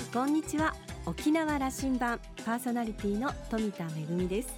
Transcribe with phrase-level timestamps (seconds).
[0.00, 0.74] んこんにちは。
[1.06, 4.48] 沖縄羅針盤パーソナリティの富田恵です。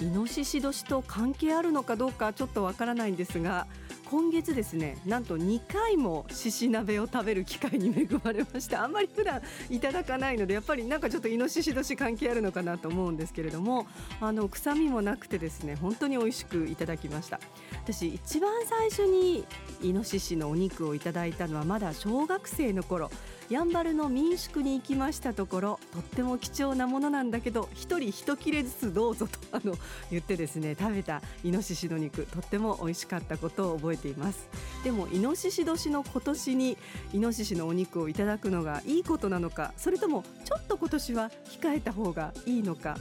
[0.00, 3.66] イノシシ年と関係あるのかどうかちょっとわからないんですが
[4.06, 13.86] 今月ですねなんと2回も獅子鍋を食べる機会に恵まれましたあんまり普段いただかないのでやっぱりなんかちょっとイノシシ年関係あるのかなと思うんですけれども
[14.22, 17.38] あの臭みもなくてですね本当に美味しくいただきました。
[17.84, 19.44] 私一番最初に
[19.82, 23.10] イノシシのお肉をいただいたのはまだ小学生の頃。
[23.50, 29.74] やんばるの民宿に行きましたところとっても貴重なものなんだけど一人一切れずつどうぞとあの
[30.08, 34.48] 言ってですね食べたイノシシの肉とっても美味しかったことを覚えています。
[34.84, 36.78] でもイノシシ年の今年に
[37.12, 42.98] イノシシのお肉をいただくのがいいことなのかそれともちょっと今年は控えた方がいいのか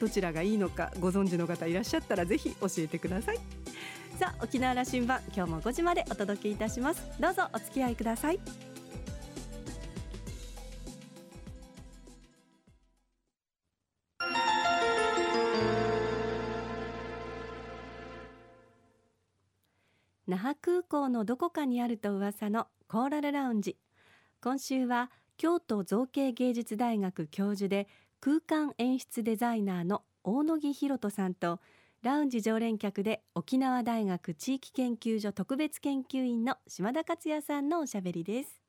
[0.00, 3.38] どちらがいいのかご存知の方いらっしゃったらぜひ教えてください。
[4.18, 7.02] さあ沖縄羅針盤今日も5時までお届けいたします。
[7.20, 8.69] どうぞお付き合いください。
[20.30, 23.76] 那覇空港のどこかにあると噂のコーラルラウンジ
[24.40, 27.88] 今週は京都造形芸術大学教授で
[28.20, 31.58] 空間演出デザイナーの大野木博人さんと
[32.04, 38.62] ラウンジ常連客で沖縄大学地域研究所特別研究員の島田克也さんのおしゃべりです。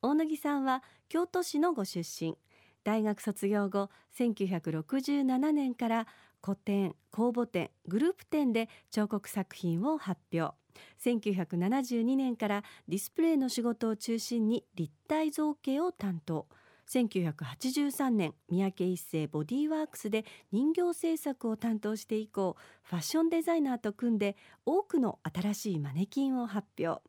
[0.00, 2.38] 大野木さんは京都市のご出身。
[2.84, 6.06] 大学卒業後1967年から
[6.42, 10.54] 個展公募展グループ展で彫刻作品を発表。
[11.02, 16.46] 1972年からディスプレイの仕事を中心に立体造形を担当。
[16.90, 27.00] 1983年三宅一生ボディーワークスで人形制作を担当して以降ファッションデザイナーと組んで多くの新しいマネキンを発表。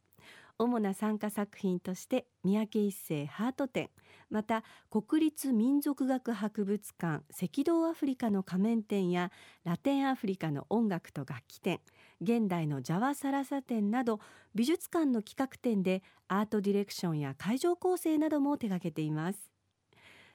[0.64, 3.90] 主な参加作品として三宅一生ハート展。
[4.29, 9.31] また国立民族学博物館赤道アフリカの仮面展や
[9.63, 11.81] ラテンアフリカの音楽と楽器展
[12.22, 14.22] 現代のジャワサラサ展など
[14.56, 19.51] 美術館の企画展でアートディレクションや会場構成なども手掛けています。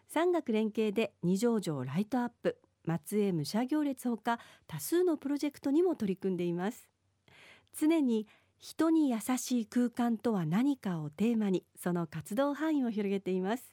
[0.09, 6.89] 産学連携で二条城ライトアップ松江武者行列ほか多数のプロジェクトにも取り組んでいます。
[7.79, 8.27] 常に
[8.59, 13.73] 人に優しい空間とは何かをテーマにその活動範囲を広げています。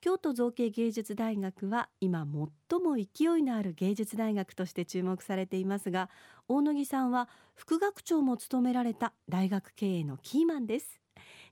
[0.00, 2.26] 京都造形芸術大学は今
[2.70, 6.10] 最も勢いのある芸術大学として注目されていますが
[6.46, 11.00] 大野木さんは副学長も務められた大学経営のキーマンです。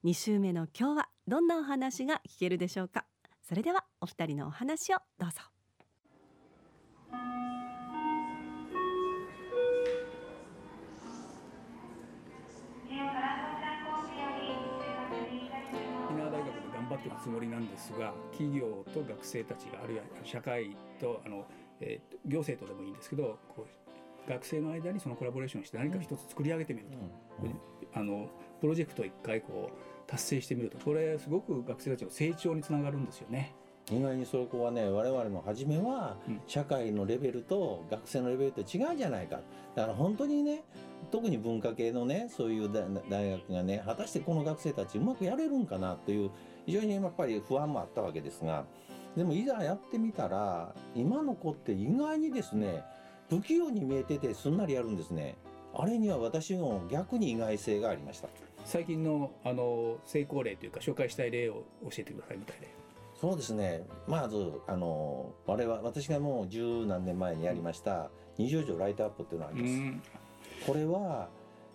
[0.04, 3.06] 2週目の今日はどんなお話が聞けるでしょうか。
[3.42, 5.40] それではお二人のお話をどうぞ。
[17.04, 21.44] っているつもりなんですが企業と学生たちがあるいは社会とあの、
[21.80, 26.96] えー、行政とでもいいんですけどこう学生の間にそのコラボレーションして何か一つ作り上げてみると、
[27.42, 27.58] うんうん、
[27.92, 28.28] あの
[28.60, 33.54] プロジェクトを一回こう達成してみるとこれすごく学生たちの成長につながるんですよね。
[33.92, 36.16] 意外にそこはね我々の初めは
[36.46, 39.40] 社会のレベルと学生のレベルって違うじゃないか。
[39.74, 40.62] だから本当にね
[41.10, 42.70] 特に文化系のねそういう
[43.10, 46.30] 大学がね果たしてこの学生たちうまくやれるんかなという
[46.66, 48.64] 非常にやっぱり不安もあったわけですが
[49.16, 52.82] でもいざやってみたら今の子って意外にですね
[53.28, 55.36] 不器用に見えててすんなりやるんですね。
[55.76, 58.28] あれには私の逆に意外性がありました。
[58.64, 62.68] 最近のあの成功例というか紹介したい例を教えてくださいみたいで。
[63.20, 63.84] そうですね。
[64.06, 71.28] まずあの我々私がもう十何年前にやりました二条城ライトアップっていうのがあります、これは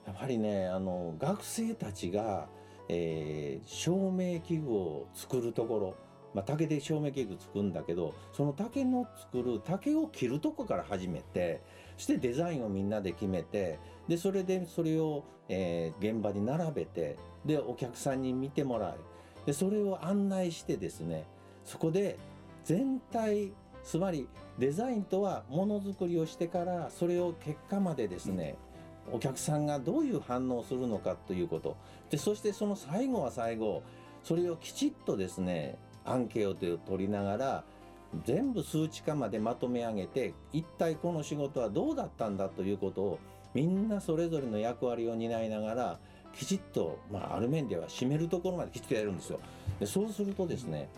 [0.06, 2.48] やっぱりねあの学生たちが
[2.90, 5.96] えー、照明器具を作るところ、
[6.34, 11.62] まあ、竹で照明器具作るんだけどその竹の作る竹を切るとこから始めて
[11.98, 19.00] そしてデザインをみんなで決めてでそれでそれを、えー、現場に並べてでお客さんに見てもらう。
[19.46, 21.26] でそれを案内してですね
[21.64, 22.18] そこで
[22.66, 23.54] 全体
[23.84, 24.28] つまり
[24.60, 28.69] デザインとはものづくりをしてからそれを結果までですね、うん
[29.12, 31.76] お客さんがどういう反応をするのかということ
[32.10, 33.84] でそしてその最後は最後
[34.24, 37.64] それをきちっとですねアンケートを取りながら
[38.26, 43.20] 全部数値化までまとめ上げて一体この仕事はどうだったんだということを
[43.54, 46.00] みんなそれぞれの役割を担いながら
[46.36, 49.40] きちっと、まあ、ある面では締めるところまできちっとやるんですよ。
[49.80, 50.90] でそうするとですね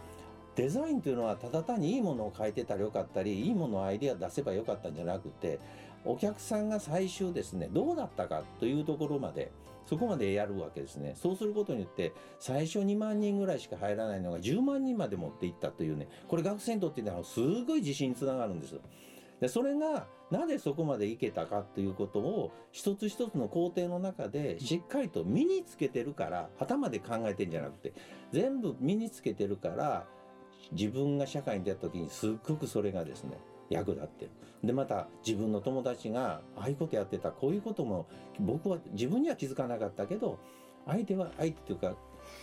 [0.55, 5.59] デザインというのはただ単にいいものを書いてたらよかったりいいものをアイデア出せばよかったんじゃなくて
[6.05, 9.51] お客さんが最終ですねどうだったかというところまで
[9.85, 11.15] そこまでやるわけですね。
[11.15, 18.79] そうすることによって最初2万人ぐらいしか入らないのが10万人まで持っていったというねこれ学生にとってのすごい自信につながるんです。
[19.41, 27.93] でそれがなぜそこまでいけたかということを一つ一つの工程の中でしっかりと身につけてるから頭で考えてんじゃなくて
[28.31, 30.05] 全部身につけてるから
[30.71, 33.37] 自分が社会に出た時にすっごくそれがですね
[33.73, 34.25] 役立って。
[34.25, 34.31] る。
[34.63, 37.31] でまた自分の友達がああいうことやってた。
[37.31, 38.07] こういうことも
[38.39, 40.39] 僕は自分には気づかなかったけど
[40.85, 41.95] 相手は相手というか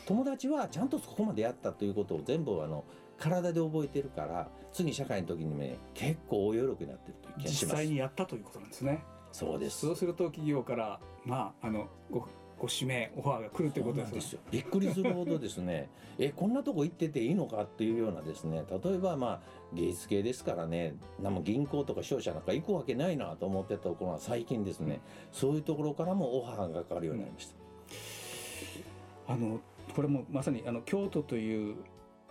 [0.07, 1.73] 友達はちゃんとそこまでやった。
[1.73, 2.85] ということを全部あの
[3.19, 7.77] 体で覚えてるから次社会の時にね結構大喜びになってるという気がします。
[7.77, 9.03] 実際にやったということなんですね
[9.33, 12.27] そうですそうすると企業からまああのご
[12.59, 14.41] ご指名オファーが来るということですよ。
[14.51, 15.89] びっくりするほどですね。
[16.19, 19.41] えこんなとこ行ってていいのかっていうようなですね例えばまあ
[19.73, 20.97] 芸術系ですからね。
[21.21, 25.01] も銀行とか商社なんか行くわけないなと思ってたところは最近ですね、
[25.31, 29.35] そういうところからもオファーがかかるようになりました。
[29.35, 29.61] うん、あの
[29.95, 31.77] これもまさにあの京都という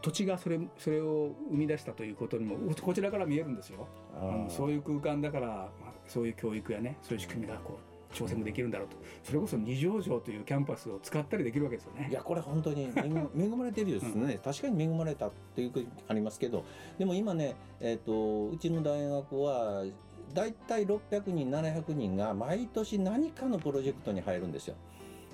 [0.02, 3.88] 土地がそれそれを生み出したということにもこちらから見えるんですよ。
[4.20, 8.98] あのそういう空間だから、まあ、そういう教育やねそういう仕組みがこう挑戦もできるんだろうと。
[9.24, 12.08] それこそ二条城というキャンパスを使ったりできるわけですよね。
[12.10, 15.72] いやこれ本当に 恵まれてるですね、うん、確かに恵まれたっていう
[16.08, 16.64] ありますけど。
[16.98, 19.84] でも今ね、えーと、うちの大学は
[20.34, 24.76] 大体600人700人が毎年何かのプロジェクトに入るんですよ。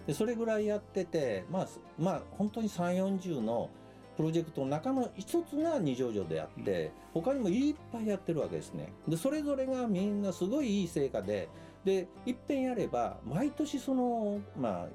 [0.07, 1.67] でそれぐらいやっててまあ
[1.97, 3.69] まあ本当に3 4 0の
[4.17, 8.93] プロジェクトの中の一つが二条城であって、他にもいっぱいやってるわけですね。
[9.07, 11.49] でそれぞれがみんなすごいいい成果で
[11.85, 14.87] でいっぺんやれば毎年その、まあ、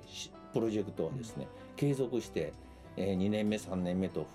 [0.52, 1.46] プロジェクトはですね、
[1.76, 2.52] 継続して、
[2.96, 4.26] えー、2年目3年目と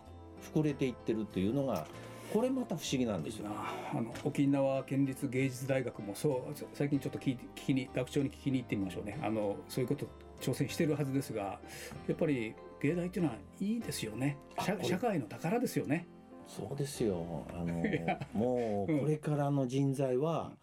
[0.53, 1.87] 膨れていってるというのが
[2.31, 3.45] これまた不思議なんですよ。
[3.47, 9.19] あの沖縄県立芸術大学もそう最近ちょっと聞聞きに学長に聞きに行ってみましょうね。
[9.21, 10.07] あのそういうこと
[10.41, 11.59] 挑戦してるはずですが
[12.07, 14.37] やっぱり芸大っていうのはいいですよね。
[14.59, 16.07] 社社会の宝ですよね。
[16.47, 17.45] そうですよ。
[17.53, 17.83] あの
[18.33, 20.53] もうこれからの人材は、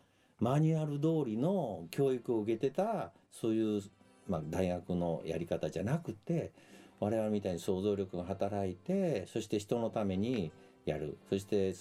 [0.41, 3.83] マニュアル通りの教育を受けてたそういう、
[4.27, 6.53] まあ、大学のやり方じゃなくて
[6.99, 10.51] 我々みたいに想像力が働いてそして人のために
[10.87, 11.19] やる。
[11.29, 11.75] そして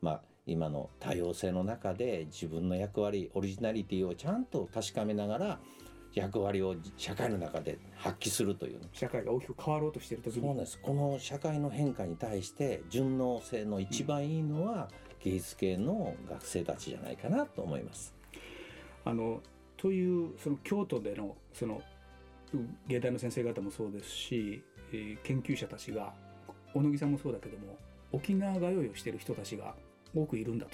[0.00, 5.60] まあ今の多様性の中で自分の役割オリジナリティをちゃんと確かめながら
[6.14, 10.46] 役割を社会の中で発揮するという社会が大きく変わろうとしている時に。
[10.46, 10.78] そうです。
[10.80, 18.14] この社会の変化に対して順応性の一番いいのは、うん芸術系の学生たちじゃないかなと思います。
[19.04, 19.40] あの
[19.76, 21.82] というその京都でのその
[22.86, 26.12] 芸大の先生方もそうですし、えー、研究者たちが
[26.74, 27.78] 小野木さんもそうだけども
[28.12, 29.74] 沖縄通いをしている人たちが
[30.14, 30.66] 多くいるんだ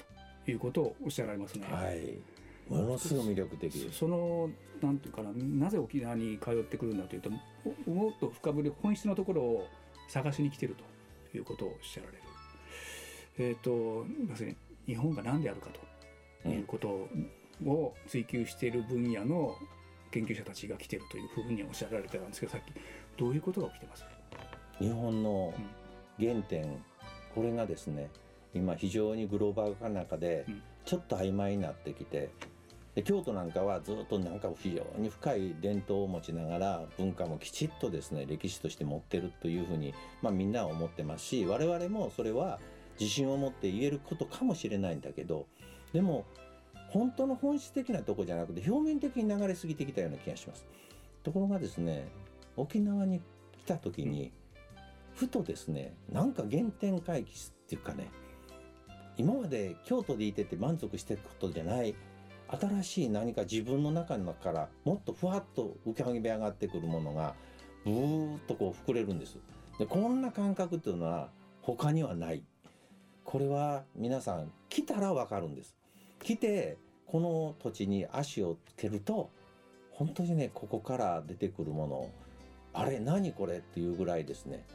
[0.45, 1.65] ということをおっしゃられますね。
[1.69, 2.19] はい、
[2.67, 4.49] ものすごい魅力的その
[4.81, 9.67] なんていうかななぜ沖縄に通ってくるんだというともっと深掘り本質のところを
[10.07, 10.75] 探しに来てる
[11.31, 12.23] ということをおっしゃられる。
[13.39, 14.55] えーと、要するに
[14.85, 15.69] 日本が何であるか
[16.43, 17.07] ということ
[17.65, 19.55] を追求している分野の
[20.11, 22.73] 研究者たちが来てるというふうにおっしゃられてたんですけどさっき
[23.17, 24.05] どういうことが起きてます？
[24.79, 25.53] 日本の
[26.19, 26.69] 原点、うん、
[27.33, 28.09] これがですね
[28.53, 30.45] 今非常にグローバル化の中で
[30.85, 32.29] ちょっと曖昧になってきて
[32.95, 42.59] で京都なんかはずっとなんか非常に深い伝統を持ちながら文化もきちっとですね歴史として持ってるというふうに、まあ、みんなは思ってますし我々もそれは
[42.99, 45.47] 自信を持って言えることかもしれないんだけど
[45.93, 46.25] でも
[46.89, 50.65] 本当の本質的なとこじゃなくて表面的に流れ過ぎてきたような気がします。
[51.23, 52.07] ところがですね
[52.55, 54.31] 沖縄に来た時に
[55.13, 58.09] ふとですねなんか原点回帰っていうかね
[59.17, 61.93] 今まで京都でいてて満足してることじゃない
[62.47, 67.35] 新しい何か自分の中のからもっとふわっと浮かび上がってくるものが
[67.85, 69.37] ブーッとこう膨れるんです。
[69.77, 71.29] でこんな感覚っていうのは
[71.61, 72.43] 他にはない
[73.29, 75.75] これは皆さん来たらわかるんです。
[76.23, 79.29] 来てこの土地に足をつけると
[79.91, 82.09] 本当にねここから出てくるもの
[82.73, 84.65] あれ何これっていうぐらいですね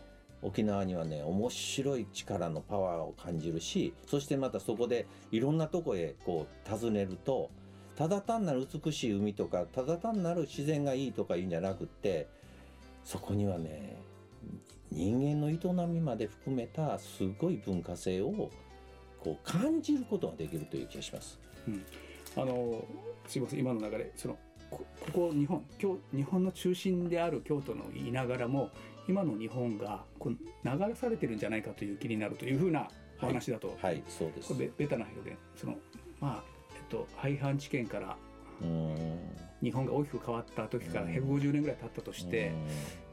[0.41, 7.51] 沖縄にはね面白い力のパワーを感じるしそしてまたそこでいろんなとこへこう訪ねると
[7.97, 12.29] ただ単なる美しい海とかただ単なる自然がいいとかいうんじゃなくって
[13.03, 13.97] そこにはね
[14.95, 18.51] 人間の営みまで含めたすごい文化性を
[19.21, 21.39] こう感じることができるという気がします。
[21.67, 21.85] うん、
[22.37, 22.85] あの
[23.27, 23.61] すみません。
[23.61, 24.13] 今の流れ。
[24.17, 24.39] その
[24.71, 28.71] ここ日本今日日本の中心である京都の言いながらも
[29.09, 30.33] 今の日本がこう
[30.65, 32.89] 流されてるんじゃないかという気になるというふうな
[33.23, 34.53] お話だと、はい、はい、そうです。
[34.53, 35.77] これベタな表現その
[36.21, 36.45] まあ
[36.77, 38.17] えっと廃藩置県から
[39.63, 42.53] 日本が大きく変わった時から150年ぐらい経ったとして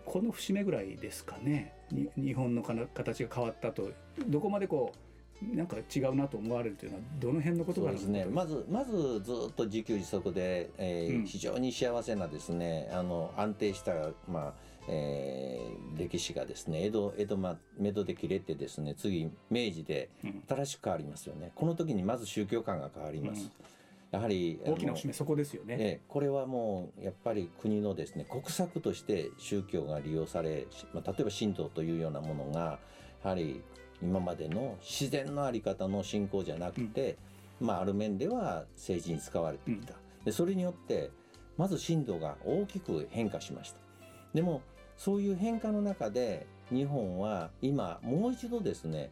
[0.05, 1.73] この節目ぐらいですかね。
[2.17, 3.91] 日本の形が変わったと。
[4.27, 8.25] どこまでこうなんか違うなと思われるというのはどの辺のことがですね。
[8.25, 13.93] まずまずずっと自給自足で、えー、うん、非常に幸せなですねあの安定した
[14.27, 14.53] まあ
[14.87, 20.09] えー、歴史がですね江戸江戸ま江戸で切れてですね次明治で
[20.49, 23.51] 新しく変わりますよね、うん、この時にまず宗教観が変わります、うん、
[24.11, 32.79] やはり大きな節目そこですよね、えこれはもうやっぱり国のですね国策として宗教が利用され、まあ、例えば神道というようなものが
[33.23, 33.63] やはり
[34.01, 37.17] 今までの自然の在り方の信仰じゃなくて、
[37.61, 41.11] うん、まあ、ある面では政治に使われてきた、うん、でそれによって
[41.57, 43.77] まず神道が大きく変化しました。
[44.33, 44.61] でも
[44.97, 49.11] そういう変化の中で日本は今もう一度ですね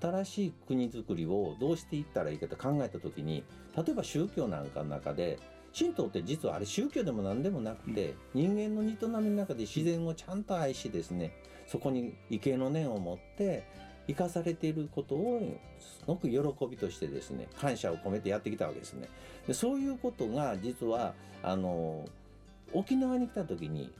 [0.00, 3.44] 新しい国づくりをどうしていったらいいかと考えた時に
[3.76, 5.38] 例えば宗教なんかの中で
[5.76, 11.32] 神道って実はあれ宗教でも何でもなくて人間の営みの中で自然をちゃんと愛しですね
[11.66, 13.64] そこに畏敬の念を持って
[14.08, 19.08] 生かされていることをすごく喜びとしてですね感謝を込めてやってきたわけですね。
[19.46, 22.08] でそういうことが実はあの
[22.72, 23.92] 沖縄に来た時に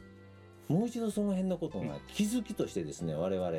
[0.66, 3.50] もう一度その辺のことが気づきとしてですね我々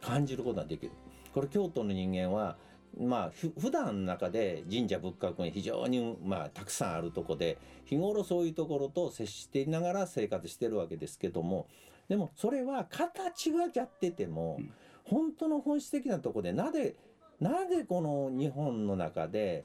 [0.00, 0.92] 感じることができる。
[1.32, 2.56] これ京都の人間は
[2.98, 11.68] まあ、ふ普段の中で神社仏閣が非常に、まあ、たくさんあるとこで日頃そういうところと接していながら生活してるわけですけども
[12.08, 14.72] でもそれは形はやってても、うん、
[15.04, 16.96] 本当の本質的なとこでなぜ
[17.40, 19.64] なぜこの日本の中で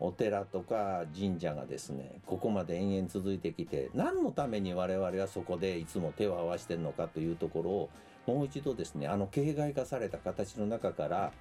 [0.00, 7.90] お寺とか神社がですねここまで延々続いてきて何のために我々はそこでいつも手を合わせてるのかというところを
[8.26, 11.32] もう一度ですねあの形骸化された形の中から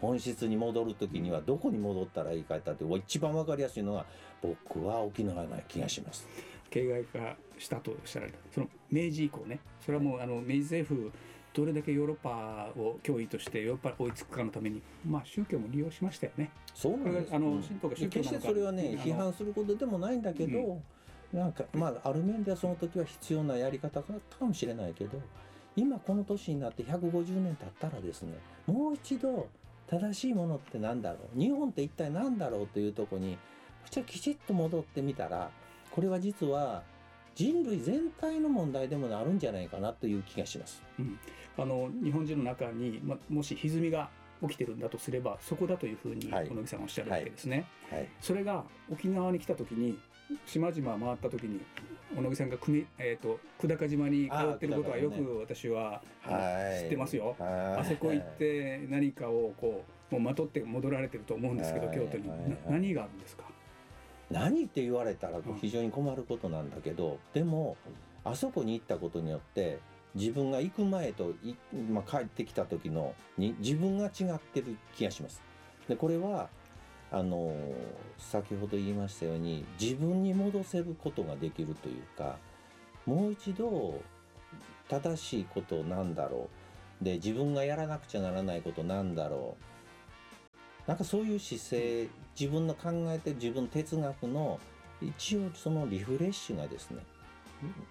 [0.00, 4.04] 本質に戻る時にはどこに戻ったらいいかって一番分かりやすいのは
[4.42, 6.26] 僕は沖縄な気がします。
[6.72, 11.12] 形骸化したとおっしゃられたその明治以降ねそれはもうあの明治政府
[11.54, 16.50] どれだけヨーロッパを脅威としてヨーロッパ追いつくかのために、まあ、宗教も利用しましたよね。
[16.74, 17.34] そうなんです。
[17.34, 20.58] あの、神道が宗教決してそれはね批判することでもないんだけど、
[21.32, 25.20] うん、なんかまあある面ではその時は必要なやり方だったかもしれないけど
[25.76, 28.34] 今この年になって150年経ったらですね
[28.66, 29.48] もう一度
[29.88, 31.38] 正しいものって何だろう？
[31.38, 33.36] 日本って一体何だろうというとこに
[33.90, 35.50] じゃきちっと戻ってみたら
[35.90, 36.82] これは実は
[37.34, 40.82] 人類全体の問題でもなるんじゃないかなという気がします。
[40.98, 41.18] うん、
[41.58, 44.10] あの日本人の中に、ま、もし歪みが
[44.42, 47.66] 起きてるんだとすればそこだというふうに小野木さんおっしゃるわけですね。
[47.90, 48.00] はい。
[48.00, 49.98] はい、それが沖縄に来た時に
[50.46, 51.60] 島々回った時に
[52.14, 56.02] 小野木さんが組、えーと、久高島に通ってることはよく私は、
[56.80, 57.36] 知ってますよ。
[57.38, 62.30] あそこ行って何かをこうもうまとって戻られてると思うんですけど、京都に、
[62.68, 63.44] 何があるんですか？
[64.32, 67.76] 何って言われたら非常に困ることなんだけど、でも
[68.24, 69.78] あそこに行ったことによって
[70.14, 71.32] 自分が行く前と
[71.90, 75.42] まあ、帰ってきた時のに自分が違ってる気がします。
[75.88, 76.48] でこれは
[77.10, 77.54] あの
[78.16, 82.36] 先ほど言いましたように自分に戻せることができるというか
[83.04, 84.00] もう一度
[84.88, 86.48] 正しいことなんだろ
[87.00, 87.04] う。
[87.04, 89.64] で自分がやらなくちゃならないことなんだろう
[90.86, 92.08] なんかそういう姿勢
[92.38, 94.58] 自分の考えて自分哲学の
[95.00, 96.98] 一応そのリフレッシュがですね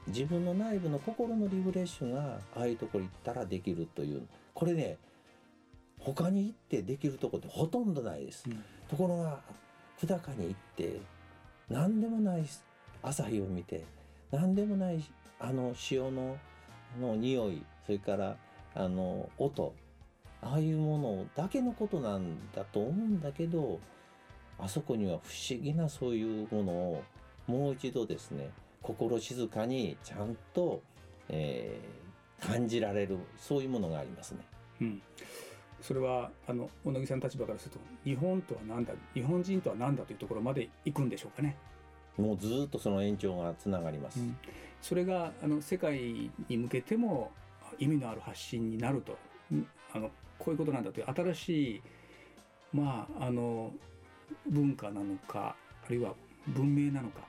[0.07, 4.97] 自分の内部の心のリフレッシュがああいうところ行ったらできるというこれね
[5.99, 9.39] 他に行ってできるとこってほとんどないです、うん、ところが
[9.99, 10.99] 久高に行って
[11.69, 12.45] 何でもない
[13.03, 13.85] 朝日を見て
[14.31, 15.03] 何でもない
[15.39, 16.37] あの潮の
[16.99, 18.35] の匂いそれから
[18.75, 19.73] あの音
[20.41, 23.79] ああいうものだけのことなんだと思うんだけど
[24.59, 27.03] あそこには不思議なそういうものを
[27.47, 28.49] もう一度ですね
[28.81, 30.81] 心静かにちゃんと、
[31.29, 34.39] えー、感じられるそういうものがありますね。
[34.81, 35.01] うん
[35.81, 41.57] それはあの小野木さんの立場からすると日本とは何だ日本人とは何だというところまで行くんでしょうかね。
[42.17, 44.19] もうずっとその延長がつながります。
[44.19, 44.37] うん、
[44.79, 45.97] それがあの世界
[46.47, 47.31] に向けても
[47.79, 49.17] 意味のある発信になると、
[49.93, 50.11] あの
[50.43, 51.81] こういうことなんだという新しい
[52.73, 53.71] まああの
[54.49, 55.55] 文化なのか
[55.85, 56.13] あるいは
[56.47, 57.21] 文明なのか。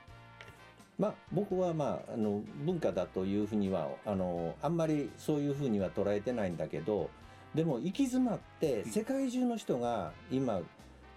[0.98, 7.10] まあ、僕は、まあ、あの文化だというふうにはあのあんまりそういうふうには捉えてないんだけど
[7.54, 10.60] でも行き詰まって世界中の人が今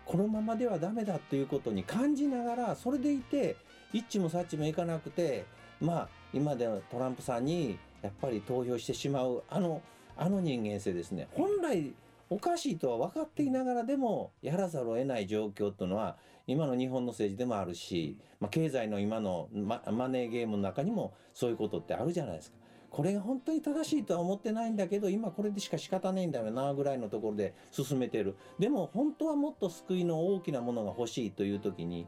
[0.05, 3.57] このままではダメだということに感じながらそれでいて
[3.93, 5.45] 一致もサッチもいかなくて
[5.81, 9.81] まあ今ではトランプさんにやっぱり投票してしまうあの
[10.17, 11.93] あの人間性ですね本来
[12.29, 16.17] おかしいとは分かっていながらでもやらざるを得ない状況というのは
[16.47, 22.57] 今の日本の政治でもあるし、まあ、経済の今のママネーゲームの中にもそういうことってあるじゃないですか。
[22.95, 32.07] これが本当に正しいとは思ってないんだけど今これでしか仕方ないんだよなぐらいのところで進めてるでも本当はもっと救いの大きなものが欲しいという時に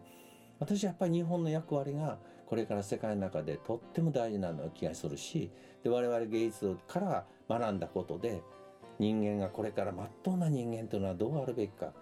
[0.60, 5.52] 私はやっぱり日本の役割がこれから世界の中でとっても大事な気がするし
[5.88, 8.42] で我々芸術から学んだことで
[9.00, 11.94] 人間がこれからまっとうな人間というのはどうあるべきか、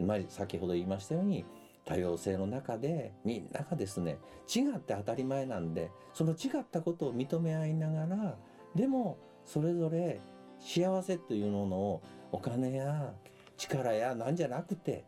[0.00, 1.44] まあ、先ほど言いましたように
[1.84, 4.16] 多様性の中でみんながですね
[4.48, 8.36] 違って当たり前なんでその違ったことを認め合いながら
[8.74, 10.20] でもそれぞれ
[10.58, 13.12] 幸せというものをお金や
[13.58, 15.04] 力やなんじゃなくて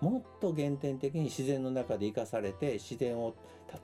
[0.00, 3.34] もっと原点的に自然の中で生かされて自然を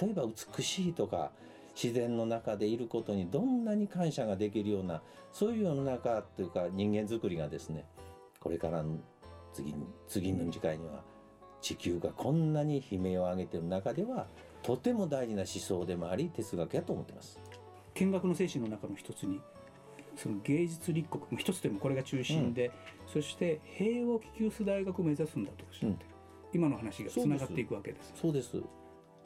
[0.01, 0.23] 例えば
[0.57, 1.33] 美しいとか
[1.81, 7.85] 自然の中でいることにどんなに感謝ができるようなそういう世の中というか人間づくりがですね
[8.41, 8.99] これからの
[9.53, 9.75] 次
[10.09, 11.03] 次の次回には
[11.61, 14.27] 地球がこんなに悲鳴を上げてる中では
[14.63, 17.39] とても大事な思想でもあり哲学やと思ってます。
[17.95, 19.41] 見学の精神の中の一つに
[20.17, 22.73] その芸術立国一つでもこれが中心で、うん、
[23.13, 26.05] そして平和を希求する大学を目指すんだとおっしゃって、
[26.55, 28.13] うん、今の話がつながっていくわけです。
[28.21, 28.63] そうです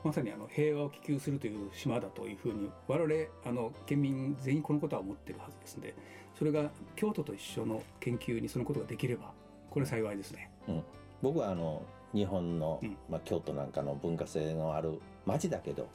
[0.03, 3.15] まさにあの平和を希求するという島だというふうに我々
[3.45, 5.95] あの県民全員このことは思ってるはずですので
[6.39, 9.33] それが京都と一緒の研究にそのことができれば
[9.71, 10.51] これ幸いですね。
[10.69, 10.83] うん、
[11.23, 15.89] 僕はあの日本の、うん、まあ、京都なんかの文化性のある町だけど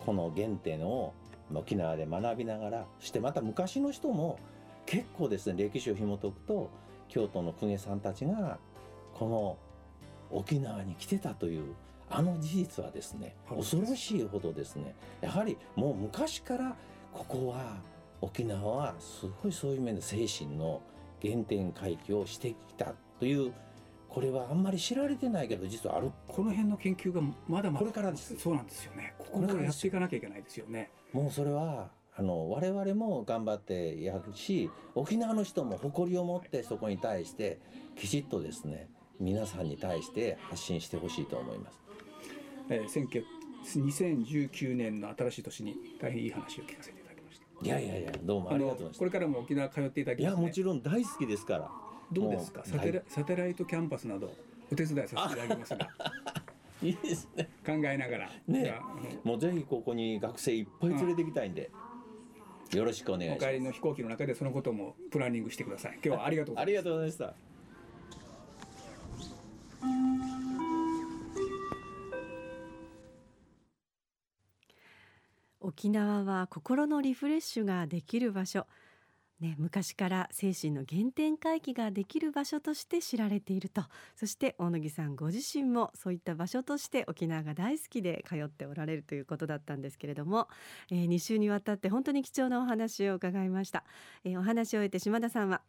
[0.00, 1.12] この原点を
[1.54, 4.38] 沖縄で学びながらそしてまた昔の人も
[4.86, 6.70] 結構ですね歴史を紐解くと
[7.08, 8.58] 京都の公家さんたちが
[9.14, 11.74] この沖縄に来てたという
[12.16, 16.76] あの事実はですね恐ろしいほどですねやはりもう昔から
[17.12, 17.76] ここは
[18.20, 20.80] 沖縄はすごいそういう面で精神の
[21.20, 23.52] 原点回帰をしてきたという
[24.08, 26.12] これはあんまり知られてないけど実はある。
[26.28, 28.38] この辺の研究がまだまだこれからです。
[28.38, 29.14] そうなんですよね。
[29.18, 30.90] ここからやっていかなきゃいけないですよね。
[31.12, 37.58] もうそれはあの我々も頑張ってやるし沖縄の人も誇りを持ってそこに対して
[37.96, 41.83] きちっとですね皆さんに対して発信してほしいと思います。
[42.68, 43.22] えー、
[43.64, 47.66] 2019年の新しい年に大変いい話を聞かせていただきました。
[47.66, 48.98] いやいやいやどうもありがとうございます。
[48.98, 51.70] これからも沖縄通っていただきね、いやもちろん大好きですから。
[52.12, 52.62] どうですか？
[52.64, 54.32] サテラサテライトキャンパスなど
[54.72, 55.88] お手伝いさせていただきますが。
[56.82, 57.48] いいですね。
[57.64, 58.30] 考えながら。
[58.46, 58.74] ね。
[59.22, 61.70] もうぜひここに学生いっぱい連れてきたいんで。
[62.74, 63.44] よろしくお願いします。
[63.44, 65.92] お帰りの飛行機の中でそのこともプランニングしてください。
[66.04, 66.82] 今日はありがとうございました。
[66.82, 67.18] ありがとうございまし
[70.58, 70.63] た。
[75.64, 78.66] 沖縄は心のリフレッシュができる場所。
[79.40, 83.82] ね、昔から精神の原点回帰ができる場所として知られていると。
[84.14, 90.48] そして大野木さんご自身もそういった場所として沖縄が大好きで通っておられるということだったんですけれども、
[90.90, 93.84] えー、2週にわたって本当に貴重なお話を伺いました、
[94.24, 95.62] えー、お話を終えて島田さんは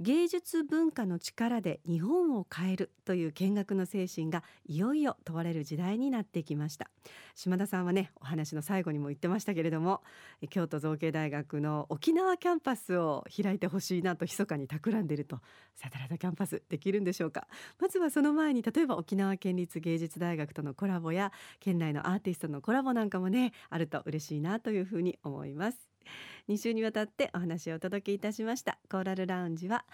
[0.00, 6.88] 芸術文化の力で日本を変えるという建学の精神がいよいよ問われる時代になってきました。
[7.34, 10.02] 島田さんはねお話の最後にも言ってましたけれども
[10.50, 15.40] 京都造形大学の沖縄キャンパスを開いてほしいなと密かに企んでいると
[15.74, 17.48] サテライトキャンパスできるんでしょうか。
[17.80, 25.88] まずはその前に例えば沖縄県立芸術大学とのコラボや県内のアーティストのコラボなんかもねあると嬉しいなというふうに思います。
[26.48, 28.78] 2週にわたってお話をお届けいたしました。
[28.90, 29.84] コーラルラウンジは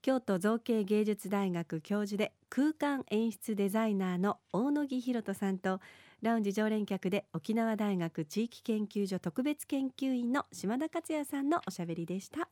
[0.00, 5.80] 京都造形芸術大学教授で空間演出デザイナーの大野木弘人さんと
[6.22, 12.48] ラウンジ常連客で沖縄大学地域研究所特別研究員の島田克也さんのおしゃべりでした。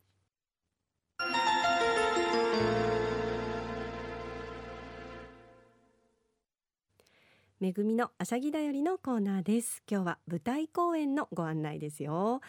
[7.58, 9.82] めぐみのあしゃぎだよりのコーナーです。
[9.90, 12.42] 今日は舞台公演のご案内ですよ。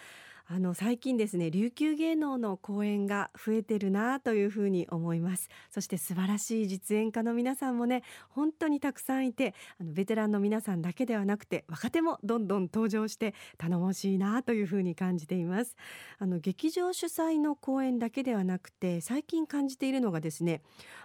[0.49, 5.49] あの最近ですね琉球芸能の公演が増えてるなというふうに思います。
[5.69, 15.75] そして素晴らしい実演家の皆さんもね本当にたくさんいてあのベテランの皆さんだけではなくて若手もどんどん登場して頼もしいなというふうに感じています。
[16.17, 20.62] あの劇場主催の公演だけではなくて最近感じているのがですね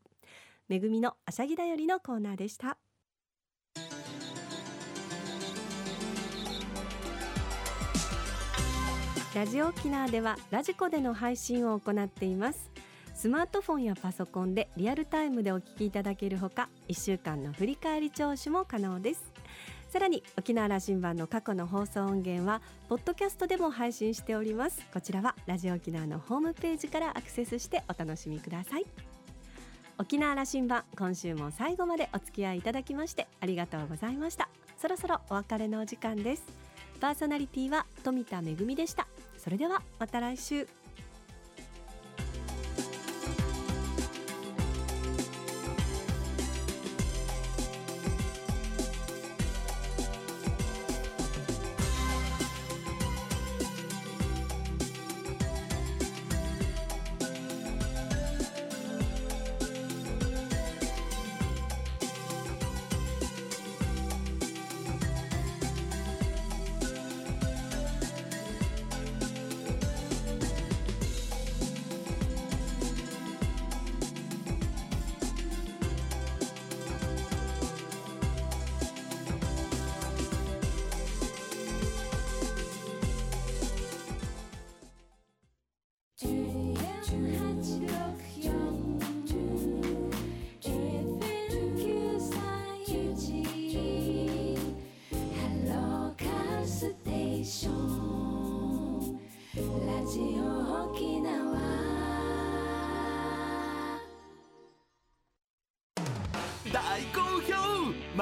[0.70, 2.78] めぐみのあしゃぎだよりのコーナーでした。
[9.36, 12.72] ラジオ沖縄ではラジコでの配信を行っています。
[13.24, 19.32] スマートフォンやパソコンでリアルタイムでお聞きいただけるほか1週間の振り返り聴取も可能です。
[19.90, 24.82] さらに沖縄羅針盤の過去の放送音源はポッドキャストでも配信しております。
[24.94, 28.86] こちらはラジオ沖縄のホームページからアクセスしてお楽しみください。
[29.98, 34.50] 沖縄羅針盤今週も最後までお付き合いいただきましてありがとうございました。
[34.78, 36.44] そろそろお別れのお時間です。
[37.00, 39.08] パーソナリティは富田恵でした。
[39.38, 40.83] それではまた来週。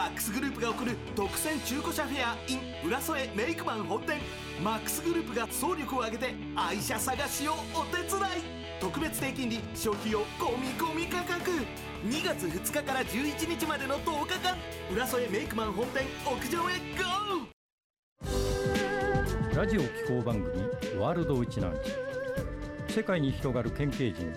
[0.01, 4.19] マックスグループが送る特選中古車フェア in 浦添メイクマン本店。
[4.63, 8.09] マックスグループが総力を挙げて愛車探しをお手伝い。
[8.79, 11.51] 特別低金利消費用込み込み価格。
[12.03, 14.57] 2月2日から11日までの10日間。
[14.91, 17.45] 浦添メイクマン本店屋上へ GO!
[19.55, 20.63] ラジオ気候番組
[20.99, 21.73] ワールドウチナン
[22.87, 22.95] チ。
[22.95, 24.33] 世界に広がる県警人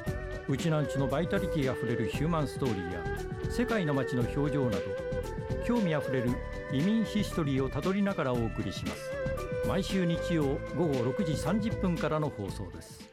[0.47, 3.03] ウチナンチのバイタリティあふれるヒューマンストーリーや
[3.51, 5.04] 世界の街の表情など
[5.65, 6.31] 興味あふれる
[6.73, 9.11] 移民ヒストリーをたどりながらお送りします。
[9.67, 10.45] 毎週日曜
[10.77, 13.11] 午後6時30分からの放送です。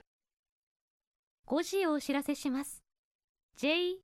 [1.47, 2.83] 5時をお知らせします。
[3.57, 3.97] JOXR